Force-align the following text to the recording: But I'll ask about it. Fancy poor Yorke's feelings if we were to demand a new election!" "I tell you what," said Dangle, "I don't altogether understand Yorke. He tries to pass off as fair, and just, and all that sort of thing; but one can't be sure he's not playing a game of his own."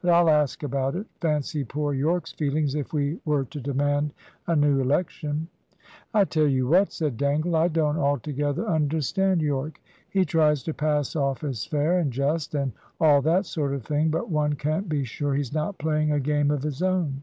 But 0.00 0.10
I'll 0.12 0.30
ask 0.30 0.62
about 0.62 0.94
it. 0.94 1.04
Fancy 1.20 1.64
poor 1.64 1.92
Yorke's 1.94 2.30
feelings 2.30 2.76
if 2.76 2.92
we 2.92 3.18
were 3.24 3.44
to 3.46 3.60
demand 3.60 4.14
a 4.46 4.54
new 4.54 4.78
election!" 4.80 5.48
"I 6.14 6.26
tell 6.26 6.46
you 6.46 6.68
what," 6.68 6.92
said 6.92 7.16
Dangle, 7.16 7.56
"I 7.56 7.66
don't 7.66 7.98
altogether 7.98 8.68
understand 8.68 9.42
Yorke. 9.42 9.80
He 10.08 10.24
tries 10.24 10.62
to 10.62 10.74
pass 10.74 11.16
off 11.16 11.42
as 11.42 11.66
fair, 11.66 11.98
and 11.98 12.12
just, 12.12 12.54
and 12.54 12.70
all 13.00 13.20
that 13.22 13.46
sort 13.46 13.74
of 13.74 13.84
thing; 13.84 14.10
but 14.10 14.30
one 14.30 14.52
can't 14.52 14.88
be 14.88 15.02
sure 15.02 15.34
he's 15.34 15.52
not 15.52 15.78
playing 15.78 16.12
a 16.12 16.20
game 16.20 16.52
of 16.52 16.62
his 16.62 16.80
own." 16.80 17.22